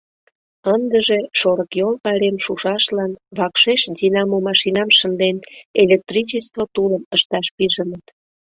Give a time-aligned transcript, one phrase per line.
[0.73, 5.37] Ындыже, шорыкйол пайрем шушашлан, вакшеш динамомашинам шынден,
[5.83, 8.05] электричество тулым ышташ пижыныт.